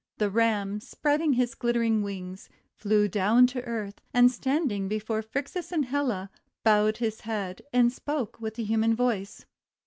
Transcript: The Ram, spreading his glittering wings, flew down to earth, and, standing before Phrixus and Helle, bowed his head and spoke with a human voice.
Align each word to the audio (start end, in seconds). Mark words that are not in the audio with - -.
The 0.17 0.31
Ram, 0.31 0.79
spreading 0.79 1.33
his 1.33 1.53
glittering 1.53 2.01
wings, 2.01 2.49
flew 2.73 3.07
down 3.07 3.45
to 3.45 3.61
earth, 3.61 4.01
and, 4.15 4.31
standing 4.31 4.87
before 4.87 5.21
Phrixus 5.21 5.71
and 5.71 5.85
Helle, 5.85 6.27
bowed 6.63 6.97
his 6.97 7.21
head 7.21 7.61
and 7.71 7.93
spoke 7.93 8.41
with 8.41 8.57
a 8.57 8.63
human 8.63 8.95
voice. 8.95 9.45